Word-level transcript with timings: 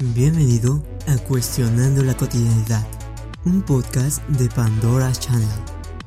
Bienvenido 0.00 0.80
a 1.08 1.18
Cuestionando 1.18 2.04
la 2.04 2.16
Cotidianidad, 2.16 2.86
un 3.44 3.62
podcast 3.62 4.24
de 4.28 4.48
Pandora 4.48 5.10
Channel. 5.10 5.48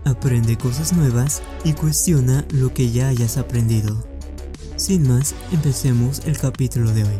Aprende 0.06 0.58
cosas 0.58 0.94
nuevas 0.94 1.44
y 1.66 1.74
cuestiona 1.74 2.46
lo 2.54 2.74
que 2.74 2.90
ya 2.90 3.09
hayas 3.09 3.35
aprendido. 3.35 4.01
Sin 4.77 5.09
más, 5.09 5.35
empecemos 5.51 6.25
el 6.25 6.38
capítulo 6.38 6.90
de 6.93 7.04
hoy. 7.04 7.19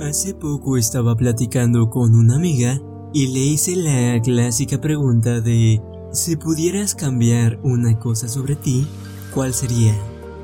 Hace 0.00 0.34
poco 0.34 0.76
estaba 0.76 1.14
platicando 1.14 1.88
con 1.88 2.16
una 2.16 2.34
amiga 2.34 2.80
y 3.12 3.28
le 3.28 3.38
hice 3.38 3.76
la 3.76 4.20
clásica 4.20 4.80
pregunta 4.80 5.40
de 5.40 5.80
si 6.12 6.34
pudieras 6.34 6.96
cambiar 6.96 7.60
una 7.62 7.96
cosa 8.00 8.26
sobre 8.26 8.56
ti, 8.56 8.88
¿cuál 9.32 9.54
sería? 9.54 9.94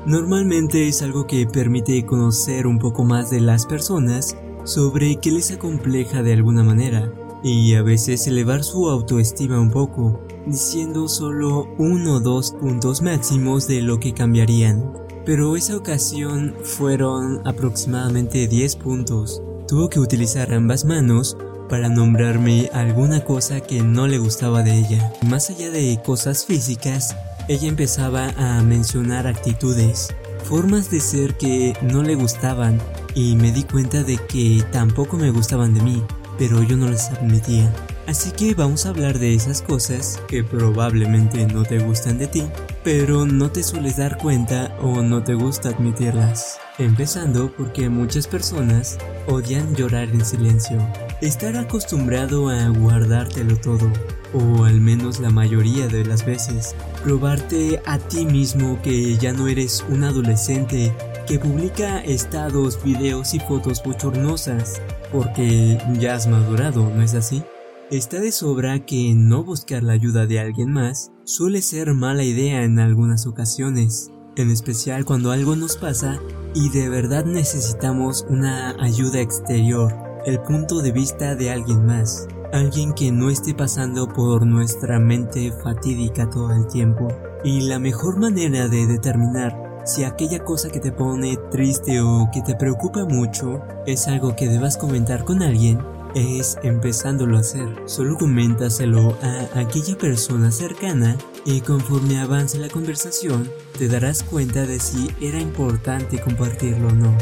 Normalmente 0.05 0.87
es 0.87 1.03
algo 1.03 1.27
que 1.27 1.45
permite 1.45 2.05
conocer 2.05 2.65
un 2.65 2.79
poco 2.79 3.03
más 3.03 3.29
de 3.29 3.39
las 3.39 3.67
personas 3.67 4.35
sobre 4.63 5.17
qué 5.17 5.31
les 5.31 5.51
acompleja 5.51 6.23
de 6.23 6.33
alguna 6.33 6.63
manera 6.63 7.11
y 7.43 7.75
a 7.75 7.83
veces 7.83 8.25
elevar 8.25 8.63
su 8.63 8.89
autoestima 8.89 9.59
un 9.59 9.69
poco, 9.69 10.21
diciendo 10.47 11.07
solo 11.07 11.67
uno 11.77 12.15
o 12.15 12.19
dos 12.19 12.51
puntos 12.51 13.01
máximos 13.03 13.67
de 13.67 13.81
lo 13.81 13.99
que 13.99 14.13
cambiarían. 14.13 14.91
Pero 15.23 15.55
esa 15.55 15.77
ocasión 15.77 16.55
fueron 16.63 17.47
aproximadamente 17.47 18.47
10 18.47 18.75
puntos. 18.77 19.41
Tuvo 19.67 19.87
que 19.89 19.99
utilizar 19.99 20.51
ambas 20.51 20.83
manos 20.83 21.37
para 21.69 21.89
nombrarme 21.89 22.69
alguna 22.73 23.23
cosa 23.23 23.61
que 23.61 23.81
no 23.81 24.07
le 24.07 24.17
gustaba 24.17 24.63
de 24.63 24.79
ella. 24.79 25.13
Más 25.29 25.49
allá 25.49 25.69
de 25.69 26.01
cosas 26.03 26.45
físicas, 26.45 27.15
ella 27.47 27.67
empezaba 27.67 28.29
a 28.37 28.61
mencionar 28.61 29.27
actitudes, 29.27 30.13
formas 30.43 30.89
de 30.89 30.99
ser 30.99 31.35
que 31.35 31.73
no 31.81 32.03
le 32.03 32.15
gustaban 32.15 32.79
y 33.15 33.35
me 33.35 33.51
di 33.51 33.63
cuenta 33.63 34.03
de 34.03 34.17
que 34.17 34.63
tampoco 34.71 35.17
me 35.17 35.31
gustaban 35.31 35.73
de 35.73 35.81
mí, 35.81 36.03
pero 36.37 36.63
yo 36.63 36.77
no 36.77 36.89
las 36.89 37.11
admitía. 37.11 37.71
Así 38.07 38.31
que 38.31 38.53
vamos 38.55 38.85
a 38.85 38.89
hablar 38.89 39.19
de 39.19 39.33
esas 39.33 39.61
cosas 39.61 40.21
que 40.27 40.43
probablemente 40.43 41.45
no 41.45 41.63
te 41.63 41.79
gustan 41.79 42.17
de 42.17 42.27
ti, 42.27 42.43
pero 42.83 43.25
no 43.25 43.51
te 43.51 43.63
sueles 43.63 43.97
dar 43.97 44.17
cuenta 44.17 44.75
o 44.81 45.01
no 45.01 45.23
te 45.23 45.33
gusta 45.35 45.69
admitirlas. 45.69 46.59
Empezando 46.77 47.51
porque 47.55 47.89
muchas 47.89 48.27
personas 48.27 48.97
odian 49.27 49.75
llorar 49.75 50.09
en 50.09 50.25
silencio, 50.25 50.77
estar 51.21 51.55
acostumbrado 51.55 52.49
a 52.49 52.69
guardártelo 52.69 53.55
todo, 53.57 53.91
o 54.33 54.63
al 54.63 54.81
menos 54.81 55.19
la 55.19 55.29
mayoría 55.29 55.87
de 55.87 56.03
las 56.03 56.25
veces, 56.25 56.75
probarte 57.03 57.81
a 57.85 57.99
ti 57.99 58.25
mismo 58.25 58.81
que 58.81 59.15
ya 59.17 59.31
no 59.31 59.47
eres 59.47 59.85
un 59.89 60.03
adolescente 60.03 60.91
que 61.27 61.37
publica 61.37 61.99
estados, 61.99 62.83
videos 62.83 63.35
y 63.35 63.39
fotos 63.39 63.83
bochornosas, 63.83 64.81
porque 65.11 65.77
ya 65.99 66.15
has 66.15 66.27
madurado, 66.27 66.89
¿no 66.89 67.03
es 67.03 67.13
así? 67.13 67.43
Está 67.91 68.21
de 68.21 68.31
sobra 68.31 68.85
que 68.85 69.13
no 69.13 69.43
buscar 69.43 69.83
la 69.83 69.91
ayuda 69.91 70.25
de 70.25 70.39
alguien 70.39 70.71
más 70.71 71.11
suele 71.25 71.61
ser 71.61 71.93
mala 71.93 72.23
idea 72.23 72.63
en 72.63 72.79
algunas 72.79 73.27
ocasiones, 73.27 74.09
en 74.37 74.49
especial 74.49 75.03
cuando 75.03 75.31
algo 75.31 75.57
nos 75.57 75.75
pasa 75.75 76.17
y 76.55 76.69
de 76.69 76.87
verdad 76.87 77.25
necesitamos 77.25 78.25
una 78.29 78.81
ayuda 78.81 79.19
exterior, 79.19 79.93
el 80.25 80.39
punto 80.39 80.81
de 80.81 80.93
vista 80.93 81.35
de 81.35 81.51
alguien 81.51 81.85
más 81.85 82.29
alguien 82.53 82.93
que 82.93 83.11
no 83.11 83.29
esté 83.29 83.53
pasando 83.53 84.07
por 84.07 84.45
nuestra 84.45 84.97
mente 84.99 85.51
fatídica 85.63 86.29
todo 86.29 86.53
el 86.53 86.67
tiempo. 86.67 87.07
Y 87.43 87.61
la 87.61 87.79
mejor 87.79 88.19
manera 88.19 88.67
de 88.67 88.87
determinar 88.87 89.81
si 89.85 90.03
aquella 90.03 90.43
cosa 90.43 90.69
que 90.69 90.79
te 90.79 90.91
pone 90.91 91.37
triste 91.49 92.01
o 92.01 92.29
que 92.31 92.41
te 92.41 92.55
preocupa 92.55 93.05
mucho 93.05 93.61
es 93.85 94.07
algo 94.07 94.35
que 94.35 94.47
debas 94.47 94.77
comentar 94.77 95.23
con 95.23 95.41
alguien 95.41 95.79
es 96.15 96.57
empezándolo 96.63 97.37
a 97.37 97.41
hacer. 97.41 97.67
Solo 97.85 98.17
coméntaselo 98.17 99.17
a 99.21 99.59
aquella 99.59 99.97
persona 99.97 100.51
cercana 100.51 101.17
y 101.45 101.61
conforme 101.61 102.19
avance 102.19 102.57
la 102.59 102.69
conversación 102.69 103.49
te 103.77 103.87
darás 103.87 104.23
cuenta 104.23 104.65
de 104.65 104.79
si 104.79 105.09
era 105.21 105.39
importante 105.39 106.19
compartirlo 106.19 106.89
o 106.89 106.91
no. 106.91 107.17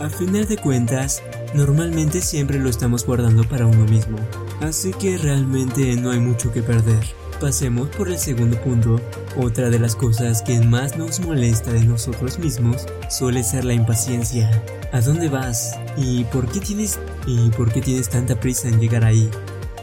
A 0.00 0.08
final 0.10 0.46
de 0.46 0.56
cuentas, 0.56 1.22
normalmente 1.54 2.20
siempre 2.20 2.58
lo 2.58 2.68
estamos 2.68 3.06
guardando 3.06 3.44
para 3.44 3.66
uno 3.66 3.84
mismo, 3.84 4.18
así 4.60 4.92
que 4.92 5.16
realmente 5.18 5.96
no 5.96 6.10
hay 6.10 6.20
mucho 6.20 6.52
que 6.52 6.62
perder. 6.62 7.23
Pasemos 7.44 7.90
por 7.90 8.08
el 8.08 8.18
segundo 8.18 8.58
punto. 8.62 8.98
Otra 9.36 9.68
de 9.68 9.78
las 9.78 9.94
cosas 9.94 10.40
que 10.40 10.58
más 10.60 10.96
nos 10.96 11.20
molesta 11.20 11.74
de 11.74 11.84
nosotros 11.84 12.38
mismos 12.38 12.86
suele 13.10 13.44
ser 13.44 13.66
la 13.66 13.74
impaciencia. 13.74 14.50
¿A 14.92 15.02
dónde 15.02 15.28
vas? 15.28 15.78
¿Y 15.98 16.24
por 16.24 16.50
qué 16.50 16.60
tienes 16.60 16.98
y 17.26 17.50
por 17.50 17.70
qué 17.70 17.82
tienes 17.82 18.08
tanta 18.08 18.40
prisa 18.40 18.68
en 18.68 18.80
llegar 18.80 19.04
ahí? 19.04 19.30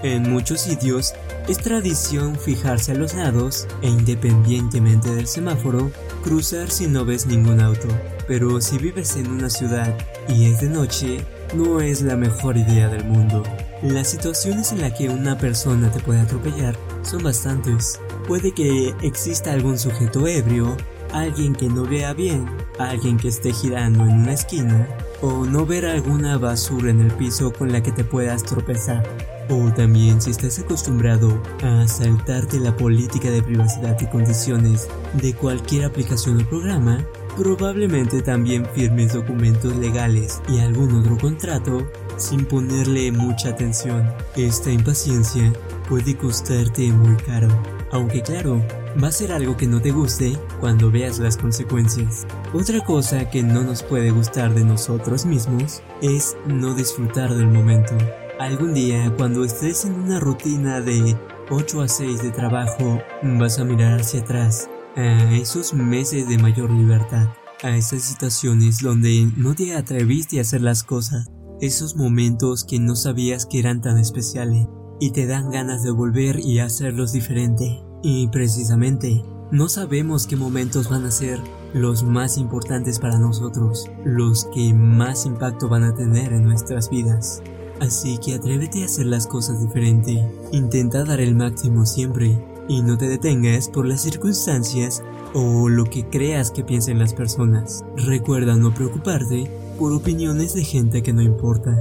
En 0.02 0.28
muchos 0.28 0.62
sitios 0.62 1.14
es 1.48 1.60
tradición 1.60 2.36
fijarse 2.36 2.94
a 2.94 2.96
los 2.96 3.14
lados 3.14 3.68
e 3.84 3.90
independientemente 3.90 5.14
del 5.14 5.28
semáforo, 5.28 5.92
cruzar 6.24 6.72
si 6.72 6.88
no 6.88 7.06
ves 7.06 7.28
ningún 7.28 7.62
auto. 7.62 7.90
Pero 8.28 8.60
si 8.60 8.80
vives 8.80 9.18
en 9.18 9.30
una 9.30 9.52
ciudad 9.52 9.96
y 10.28 10.46
es 10.46 10.62
de 10.62 10.70
noche, 10.70 11.24
no 11.54 11.80
es 11.80 12.02
la 12.02 12.16
mejor 12.16 12.58
idea 12.58 12.90
del 12.90 13.06
mundo. 13.06 13.44
Las 13.82 14.10
situaciones 14.12 14.72
en 14.72 14.82
las 14.82 14.94
que 14.94 15.10
una 15.10 15.40
persona 15.40 15.92
te 15.92 16.00
puede 16.00 16.20
atropellar 16.20 16.78
son 17.02 17.24
bastantes. 17.24 18.00
Puede 18.28 18.52
que 18.52 18.94
exista 19.02 19.52
algún 19.52 19.80
sujeto 19.80 20.28
ebrio, 20.28 20.78
alguien 21.12 21.56
que 21.56 21.68
no 21.68 21.84
vea 21.86 22.14
bien, 22.14 22.46
alguien 22.78 23.18
que 23.18 23.30
esté 23.30 23.52
girando 23.52 24.04
en 24.04 24.22
una 24.22 24.34
esquina, 24.34 24.88
o 25.22 25.46
no 25.46 25.66
ver 25.66 25.88
alguna 25.88 26.38
basura 26.38 26.92
en 26.92 27.02
el 27.02 27.12
piso 27.14 27.52
con 27.52 27.72
la 27.72 27.82
que 27.82 27.92
te 27.92 28.04
puedas 28.04 28.44
tropezar. 28.44 29.04
O 29.50 29.74
también 29.74 30.22
si 30.22 30.30
estás 30.30 30.60
acostumbrado 30.60 31.42
a 31.64 31.88
saltarte 31.88 32.60
la 32.60 32.78
política 32.78 33.32
de 33.32 33.42
privacidad 33.42 34.00
y 34.00 34.06
condiciones 34.06 34.88
de 35.14 35.34
cualquier 35.34 35.86
aplicación 35.86 36.40
o 36.40 36.48
programa, 36.48 37.04
Probablemente 37.38 38.22
también 38.22 38.66
firmes 38.66 39.14
documentos 39.14 39.76
legales 39.78 40.42
y 40.50 40.60
algún 40.60 40.94
otro 40.96 41.18
contrato 41.18 41.90
sin 42.22 42.46
ponerle 42.46 43.12
mucha 43.12 43.50
atención. 43.50 44.10
Esta 44.36 44.72
impaciencia 44.72 45.52
puede 45.90 46.16
costarte 46.16 46.92
muy 46.92 47.18
caro. 47.18 47.50
Aunque 47.92 48.22
claro, 48.22 48.66
va 49.02 49.10
a 49.10 49.12
ser 49.12 49.32
algo 49.32 49.58
que 49.58 49.68
no 49.68 49.82
te 49.82 49.92
guste 49.92 50.38
cuando 50.60 50.92
veas 50.92 51.20
las 51.20 51.36
consecuencias. 51.36 52.26
Otra 52.54 52.80
cosa 52.82 53.30
que 53.30 53.44
no 53.44 53.64
nos 53.64 53.84
puede 53.84 54.12
gustar 54.12 54.54
de 54.54 54.64
nosotros 54.64 55.26
mismos 55.26 55.82
es 56.02 56.38
no 56.48 56.74
disfrutar 56.74 57.34
del 57.34 57.48
momento. 57.48 57.94
Algún 58.40 58.74
día, 58.74 59.14
cuando 59.18 59.44
estés 59.44 59.86
en 59.86 59.94
una 59.94 60.20
rutina 60.20 60.82
de 60.82 61.18
8 61.50 61.82
a 61.82 61.88
6 61.88 62.24
de 62.24 62.32
trabajo, 62.32 63.02
vas 63.22 63.60
a 63.60 63.66
mirar 63.66 64.00
hacia 64.00 64.22
atrás 64.22 64.70
a 64.96 65.34
esos 65.34 65.74
meses 65.74 66.28
de 66.28 66.38
mayor 66.38 66.72
libertad, 66.72 67.28
a 67.62 67.76
esas 67.76 68.02
situaciones 68.04 68.80
donde 68.80 69.30
no 69.36 69.54
te 69.54 69.76
atreviste 69.76 70.40
a 70.40 70.42
hacer 70.42 70.62
las 70.62 70.84
cosas, 70.84 71.30
esos 71.62 71.96
momentos 71.96 72.64
que 72.64 72.80
no 72.80 72.96
sabías 72.96 73.46
que 73.46 73.60
eran 73.60 73.82
tan 73.82 74.00
especiales 74.00 74.68
y 75.00 75.12
te 75.12 75.28
dan 75.28 75.52
ganas 75.52 75.84
de 75.84 75.92
volver 75.92 76.40
y 76.40 76.60
hacerlos 76.60 77.12
diferente. 77.14 77.84
Y 78.04 78.28
precisamente, 78.30 79.24
no 79.52 79.70
sabemos 79.70 80.26
qué 80.26 80.36
momentos 80.36 80.90
van 80.90 81.06
a 81.06 81.12
ser 81.12 81.40
los 81.74 82.04
más 82.04 82.38
importantes 82.38 83.00
para 83.00 83.20
nosotros, 83.20 83.86
los 84.04 84.46
que 84.54 84.74
más 84.74 85.26
impacto 85.26 85.70
van 85.70 85.84
a 85.84 85.94
tener 85.94 86.34
en 86.34 86.44
nuestras 86.44 86.90
vidas. 86.90 87.44
Así 87.80 88.18
que 88.18 88.36
atrévete 88.36 88.82
a 88.82 88.86
hacer 88.86 89.06
las 89.06 89.28
cosas 89.28 89.62
diferente, 89.62 90.28
intenta 90.52 91.04
dar 91.04 91.20
el 91.20 91.36
máximo 91.36 91.86
siempre 91.86 92.44
y 92.68 92.82
no 92.82 92.98
te 92.98 93.08
detengas 93.08 93.70
por 93.70 93.86
las 93.86 94.02
circunstancias 94.02 95.04
o 95.34 95.70
lo 95.70 95.86
que 95.86 96.08
creas 96.08 96.52
que 96.52 96.64
piensen 96.64 97.00
las 97.00 97.14
personas. 97.14 97.84
Recuerda 97.98 98.56
no 98.56 98.74
preocuparte 98.74 99.50
por 99.82 99.94
opiniones 99.94 100.54
de 100.54 100.64
gente 100.64 101.02
que 101.02 101.12
no 101.12 101.24
importa. 101.24 101.76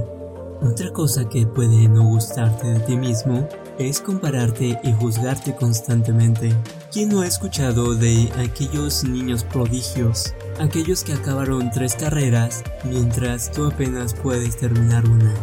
Otra 0.59 0.91
cosa 0.91 1.29
que 1.29 1.45
puede 1.45 1.87
no 1.87 2.03
gustarte 2.03 2.65
de 2.65 2.79
ti 2.79 2.97
mismo 2.97 3.47
es 3.77 4.01
compararte 4.01 4.79
y 4.83 4.91
juzgarte 4.93 5.55
constantemente. 5.55 6.51
¿Quién 6.91 7.09
no 7.09 7.21
ha 7.21 7.27
escuchado 7.27 7.93
de 7.93 8.27
aquellos 8.39 9.03
niños 9.03 9.43
prodigios? 9.43 10.33
Aquellos 10.59 11.03
que 11.03 11.13
acabaron 11.13 11.69
tres 11.69 11.95
carreras 11.95 12.63
mientras 12.85 13.51
tú 13.51 13.67
apenas 13.67 14.15
puedes 14.15 14.57
terminar 14.57 15.07
una 15.07 15.35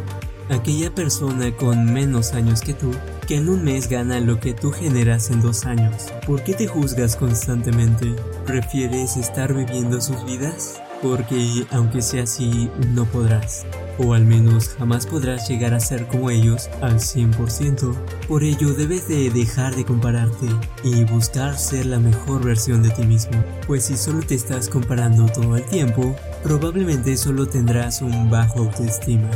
aquella 0.50 0.92
persona 0.92 1.54
con 1.54 1.92
menos 1.92 2.32
años 2.32 2.62
que 2.62 2.74
tú, 2.74 2.90
que 3.28 3.36
en 3.36 3.50
un 3.50 3.62
mes 3.62 3.88
gana 3.88 4.18
lo 4.18 4.40
que 4.40 4.52
tú 4.52 4.72
generas 4.72 5.30
en 5.30 5.42
dos 5.42 5.64
años. 5.64 6.06
¿Por 6.26 6.42
qué 6.42 6.54
te 6.54 6.66
juzgas 6.66 7.14
constantemente? 7.14 8.16
¿Prefieres 8.46 9.16
estar 9.16 9.54
viviendo 9.54 10.00
sus 10.00 10.24
vidas? 10.24 10.80
Porque 11.02 11.66
aunque 11.70 12.02
sea 12.02 12.24
así, 12.24 12.68
no 12.94 13.04
podrás. 13.04 13.66
O 13.98 14.14
al 14.14 14.24
menos 14.24 14.70
jamás 14.78 15.06
podrás 15.06 15.48
llegar 15.48 15.74
a 15.74 15.80
ser 15.80 16.06
como 16.06 16.30
ellos 16.30 16.68
al 16.80 16.98
100%. 16.98 17.94
Por 18.26 18.42
ello 18.42 18.72
debes 18.74 19.08
de 19.08 19.30
dejar 19.30 19.74
de 19.74 19.84
compararte 19.84 20.46
y 20.84 21.04
buscar 21.04 21.56
ser 21.56 21.86
la 21.86 21.98
mejor 21.98 22.44
versión 22.44 22.82
de 22.82 22.90
ti 22.90 23.04
mismo. 23.04 23.42
Pues 23.66 23.84
si 23.84 23.96
solo 23.96 24.20
te 24.20 24.34
estás 24.34 24.68
comparando 24.68 25.26
todo 25.26 25.56
el 25.56 25.64
tiempo, 25.64 26.14
probablemente 26.42 27.16
solo 27.16 27.46
tendrás 27.46 28.02
un 28.02 28.30
bajo 28.30 28.60
autoestima. 28.60 29.30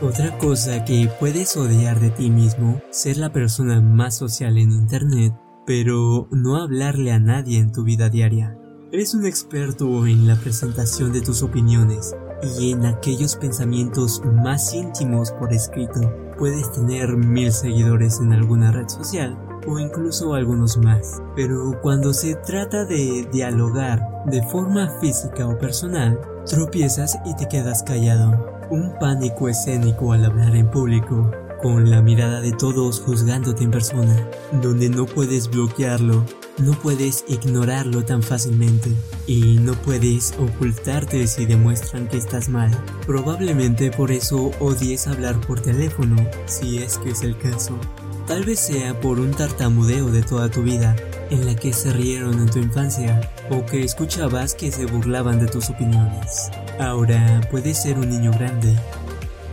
Otra 0.00 0.36
cosa 0.38 0.84
que 0.84 1.10
puedes 1.18 1.56
odiar 1.56 1.98
de 1.98 2.10
ti 2.10 2.30
mismo, 2.30 2.80
ser 2.90 3.16
la 3.16 3.32
persona 3.32 3.80
más 3.80 4.16
social 4.16 4.56
en 4.56 4.70
Internet, 4.70 5.34
pero 5.66 6.28
no 6.30 6.56
hablarle 6.56 7.10
a 7.10 7.18
nadie 7.18 7.58
en 7.58 7.72
tu 7.72 7.82
vida 7.82 8.08
diaria. 8.08 8.56
Eres 8.90 9.12
un 9.12 9.26
experto 9.26 10.06
en 10.06 10.26
la 10.26 10.34
presentación 10.36 11.12
de 11.12 11.20
tus 11.20 11.42
opiniones 11.42 12.16
y 12.58 12.72
en 12.72 12.86
aquellos 12.86 13.36
pensamientos 13.36 14.22
más 14.24 14.72
íntimos 14.72 15.30
por 15.32 15.52
escrito. 15.52 16.00
Puedes 16.38 16.72
tener 16.72 17.14
mil 17.14 17.52
seguidores 17.52 18.18
en 18.18 18.32
alguna 18.32 18.72
red 18.72 18.88
social 18.88 19.38
o 19.66 19.78
incluso 19.78 20.32
algunos 20.32 20.78
más. 20.78 21.20
Pero 21.36 21.78
cuando 21.82 22.14
se 22.14 22.36
trata 22.36 22.86
de 22.86 23.28
dialogar 23.30 24.00
de 24.24 24.42
forma 24.44 24.88
física 25.00 25.46
o 25.46 25.58
personal, 25.58 26.18
tropiezas 26.46 27.18
y 27.26 27.36
te 27.36 27.46
quedas 27.46 27.82
callado. 27.82 28.58
Un 28.70 28.94
pánico 28.98 29.50
escénico 29.50 30.14
al 30.14 30.24
hablar 30.24 30.56
en 30.56 30.70
público, 30.70 31.30
con 31.62 31.90
la 31.90 32.02
mirada 32.02 32.40
de 32.40 32.52
todos 32.52 33.00
juzgándote 33.00 33.64
en 33.64 33.70
persona, 33.70 34.28
donde 34.62 34.88
no 34.88 35.06
puedes 35.06 35.50
bloquearlo 35.50 36.24
no 36.58 36.72
puedes 36.72 37.24
ignorarlo 37.28 38.04
tan 38.04 38.22
fácilmente 38.22 38.90
y 39.26 39.58
no 39.58 39.74
puedes 39.74 40.34
ocultarte 40.38 41.26
si 41.26 41.46
demuestran 41.46 42.08
que 42.08 42.16
estás 42.16 42.48
mal. 42.48 42.70
Probablemente 43.06 43.90
por 43.90 44.10
eso 44.10 44.50
odies 44.58 45.06
hablar 45.06 45.40
por 45.40 45.60
teléfono, 45.60 46.16
si 46.46 46.78
es 46.78 46.98
que 46.98 47.10
es 47.10 47.22
el 47.22 47.38
caso. 47.38 47.78
Tal 48.26 48.44
vez 48.44 48.58
sea 48.58 48.98
por 49.00 49.20
un 49.20 49.30
tartamudeo 49.30 50.10
de 50.10 50.22
toda 50.22 50.50
tu 50.50 50.62
vida, 50.62 50.96
en 51.30 51.46
la 51.46 51.54
que 51.54 51.72
se 51.72 51.92
rieron 51.92 52.34
en 52.40 52.50
tu 52.50 52.58
infancia, 52.58 53.20
o 53.50 53.64
que 53.64 53.84
escuchabas 53.84 54.54
que 54.54 54.72
se 54.72 54.86
burlaban 54.86 55.38
de 55.38 55.46
tus 55.46 55.70
opiniones. 55.70 56.50
Ahora 56.78 57.40
puedes 57.50 57.82
ser 57.82 57.98
un 57.98 58.10
niño 58.10 58.32
grande 58.32 58.76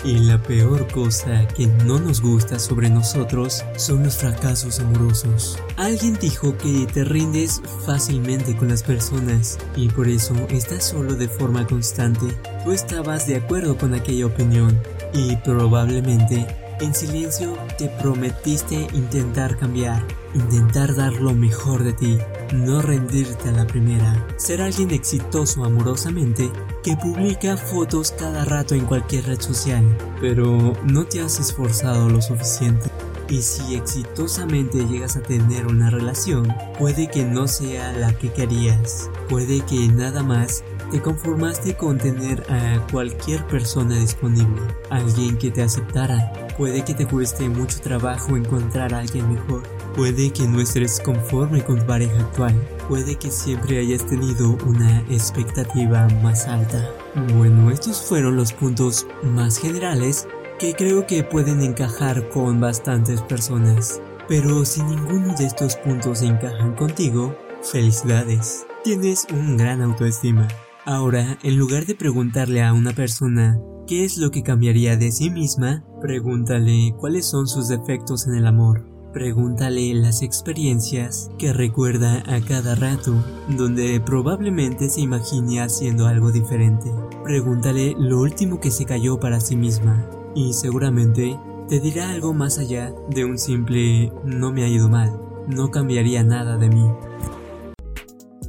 y 0.05 0.19
la 0.19 0.41
peor 0.41 0.87
cosa 0.91 1.47
que 1.47 1.65
no 1.65 1.99
nos 1.99 2.21
gusta 2.21 2.59
sobre 2.59 2.89
nosotros 2.89 3.65
son 3.75 4.03
los 4.03 4.17
fracasos 4.17 4.79
amorosos. 4.79 5.57
Alguien 5.77 6.17
dijo 6.21 6.55
que 6.57 6.85
te 6.93 7.03
rindes 7.03 7.61
fácilmente 7.85 8.55
con 8.55 8.69
las 8.69 8.83
personas 8.83 9.57
y 9.75 9.89
por 9.89 10.07
eso 10.07 10.35
estás 10.49 10.83
solo 10.85 11.15
de 11.15 11.27
forma 11.27 11.65
constante. 11.65 12.27
Tú 12.63 12.71
estabas 12.71 13.25
de 13.27 13.37
acuerdo 13.37 13.77
con 13.77 13.93
aquella 13.95 14.27
opinión 14.27 14.79
y 15.13 15.35
probablemente 15.37 16.45
en 16.81 16.93
silencio 16.93 17.57
te 17.77 17.87
prometiste 17.87 18.87
intentar 18.93 19.57
cambiar, 19.57 20.05
intentar 20.33 20.93
dar 20.93 21.13
lo 21.13 21.33
mejor 21.33 21.83
de 21.83 21.93
ti, 21.93 22.17
no 22.53 22.81
rendirte 22.81 23.49
a 23.49 23.53
la 23.53 23.65
primera, 23.65 24.27
ser 24.37 24.61
alguien 24.61 24.91
exitoso 24.91 25.63
amorosamente 25.63 26.51
que 26.85 26.95
publica 26.95 27.57
fotos 27.57 28.11
cada 28.11 28.45
rato 28.45 28.75
en 28.75 28.85
cualquier 28.85 29.25
red 29.25 29.41
social, 29.41 29.83
pero 30.21 30.73
no 30.83 31.03
te 31.03 31.19
has 31.19 31.39
esforzado 31.39 32.09
lo 32.09 32.21
suficiente. 32.21 32.91
Y 33.27 33.41
si 33.41 33.73
exitosamente 33.73 34.85
llegas 34.85 35.15
a 35.15 35.23
tener 35.23 35.65
una 35.65 35.89
relación, 35.89 36.47
puede 36.77 37.07
que 37.07 37.25
no 37.25 37.47
sea 37.47 37.91
la 37.93 38.13
que 38.13 38.31
querías, 38.31 39.09
puede 39.27 39.61
que 39.61 39.87
nada 39.87 40.21
más 40.21 40.63
te 40.91 41.01
conformaste 41.01 41.75
con 41.75 41.97
tener 41.97 42.43
a 42.51 42.79
cualquier 42.91 43.43
persona 43.47 43.97
disponible, 43.97 44.61
alguien 44.91 45.39
que 45.39 45.49
te 45.49 45.63
aceptara. 45.63 46.31
Puede 46.55 46.85
que 46.85 46.93
te 46.93 47.07
cueste 47.07 47.49
mucho 47.49 47.79
trabajo 47.81 48.37
encontrar 48.37 48.93
a 48.93 48.99
alguien 48.99 49.33
mejor. 49.33 49.63
Puede 49.95 50.29
que 50.31 50.45
no 50.45 50.59
estés 50.59 50.99
conforme 50.99 51.63
con 51.63 51.79
tu 51.79 51.85
pareja 51.85 52.19
actual. 52.19 52.53
Puede 52.89 53.15
que 53.15 53.31
siempre 53.31 53.79
hayas 53.79 54.05
tenido 54.05 54.57
una 54.65 54.99
expectativa 55.09 56.05
más 56.21 56.47
alta. 56.47 56.91
Bueno, 57.37 57.71
estos 57.71 58.01
fueron 58.01 58.35
los 58.35 58.51
puntos 58.51 59.07
más 59.23 59.57
generales 59.57 60.27
que 60.59 60.73
creo 60.73 61.07
que 61.07 61.23
pueden 61.23 61.61
encajar 61.61 62.27
con 62.27 62.59
bastantes 62.59 63.21
personas. 63.21 64.01
Pero 64.27 64.65
si 64.65 64.83
ninguno 64.83 65.33
de 65.35 65.45
estos 65.45 65.77
puntos 65.77 66.21
encajan 66.21 66.75
contigo, 66.75 67.33
felicidades. 67.61 68.67
Tienes 68.83 69.25
un 69.31 69.55
gran 69.55 69.81
autoestima. 69.81 70.47
Ahora, 70.83 71.37
en 71.41 71.57
lugar 71.57 71.85
de 71.85 71.95
preguntarle 71.95 72.61
a 72.61 72.73
una 72.73 72.91
persona 72.91 73.57
qué 73.87 74.03
es 74.03 74.17
lo 74.17 74.29
que 74.29 74.43
cambiaría 74.43 74.97
de 74.97 75.13
sí 75.13 75.29
misma, 75.29 75.85
pregúntale 76.01 76.93
cuáles 76.99 77.29
son 77.29 77.47
sus 77.47 77.69
defectos 77.69 78.27
en 78.27 78.35
el 78.35 78.45
amor. 78.45 78.94
Pregúntale 79.15 79.93
las 79.93 80.23
experiencias 80.23 81.31
que 81.37 81.53
recuerda 81.53 82.21
a 82.27 82.41
cada 82.41 82.75
rato, 82.75 83.15
donde 83.47 84.01
probablemente 84.05 84.89
se 84.89 84.99
imagine 84.99 85.61
haciendo 85.61 86.05
algo 86.07 86.33
diferente. 86.33 86.91
Pregúntale 87.23 87.95
lo 87.97 88.19
último 88.19 88.59
que 88.59 88.71
se 88.71 88.83
cayó 88.83 89.17
para 89.17 89.39
sí 89.39 89.55
misma, 89.55 90.05
y 90.35 90.51
seguramente 90.51 91.39
te 91.69 91.79
dirá 91.79 92.09
algo 92.09 92.33
más 92.33 92.59
allá 92.59 92.93
de 93.09 93.23
un 93.23 93.37
simple 93.37 94.11
no 94.25 94.51
me 94.51 94.65
ha 94.65 94.67
ido 94.67 94.89
mal, 94.89 95.17
no 95.47 95.71
cambiaría 95.71 96.21
nada 96.21 96.57
de 96.57 96.67
mí. 96.67 96.85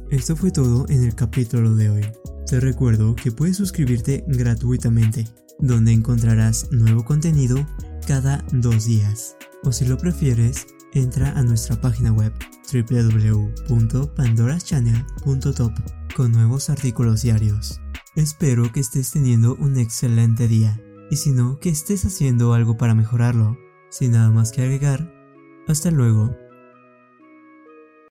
Esto 0.09 0.35
fue 0.35 0.51
todo 0.51 0.85
en 0.89 1.05
el 1.05 1.15
capítulo 1.15 1.75
de 1.75 1.91
hoy. 1.91 2.05
Te 2.45 2.59
recuerdo 2.59 3.15
que 3.15 3.31
puedes 3.31 3.55
suscribirte 3.55 4.25
gratuitamente, 4.27 5.29
donde 5.59 5.93
encontrarás 5.93 6.69
nuevo 6.71 7.05
contenido 7.05 7.65
cada 8.05 8.43
dos 8.51 8.83
días. 8.83 9.36
O 9.63 9.71
si 9.71 9.85
lo 9.85 9.97
prefieres, 9.97 10.67
entra 10.93 11.31
a 11.31 11.41
nuestra 11.43 11.81
página 11.81 12.11
web 12.11 12.33
www.pandoraschannel.top 12.71 15.71
con 16.15 16.31
nuevos 16.31 16.69
artículos 16.69 17.21
diarios. 17.21 17.81
Espero 18.15 18.71
que 18.71 18.79
estés 18.79 19.11
teniendo 19.11 19.55
un 19.55 19.77
excelente 19.77 20.47
día 20.47 20.81
y 21.09 21.17
si 21.17 21.31
no, 21.31 21.59
que 21.59 21.69
estés 21.69 22.05
haciendo 22.05 22.53
algo 22.53 22.77
para 22.77 22.95
mejorarlo. 22.95 23.57
Sin 23.89 24.11
nada 24.11 24.29
más 24.31 24.51
que 24.51 24.61
agregar, 24.61 25.11
hasta 25.67 25.91
luego. 25.91 26.35